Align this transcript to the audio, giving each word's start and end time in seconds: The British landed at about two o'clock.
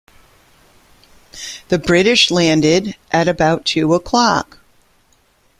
The 1.67 1.77
British 1.77 2.31
landed 2.31 2.95
at 3.11 3.27
about 3.27 3.65
two 3.65 3.93
o'clock. 3.93 4.57